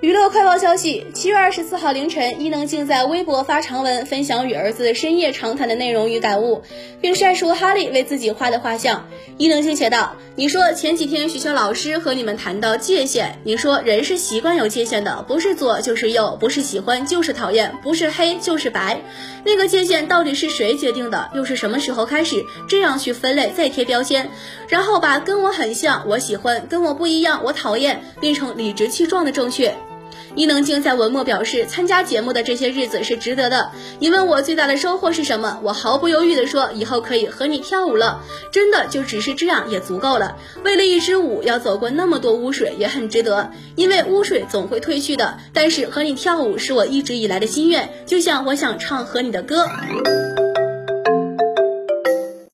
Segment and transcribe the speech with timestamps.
[0.00, 6.62] 娱乐快报消息：七月二十四号凌晨，伊能静在微博发长文，分享与儿子深夜长谈的内容与感悟，
[7.02, 9.06] 并晒出哈利为自己画的画像。
[9.36, 18.98] 伊能静写道：“你说前几天学校老师和你们谈到界限，你说人是习惯有界限的，不是左就是右，不是喜欢就是讨厌，不是黑就是白。
[19.44, 21.28] 那个界限到底是谁决定的？
[21.34, 24.30] 又是什么时候开始这样去分类再贴标签，
[24.66, 29.76] 然后把跟我很像我喜欢，跟我不一样我讨厌，变成理直气壮的正确？”
[30.34, 33.70] 伊能静在文末表示，参加节目的这些日子是值得的。
[33.98, 35.60] 你问我最大的收获是什么？
[35.62, 38.22] 我毫不犹豫地说，以后可以和你跳舞了。
[38.52, 40.36] 真的就只是这样也足够了。
[40.64, 43.50] 为了一支舞，要走过那么多污水，也很值得。
[43.76, 45.38] 因为污水总会褪去的。
[45.52, 49.66] 但是和你跳舞是我一直以来的心愿，就像我想唱和你的歌。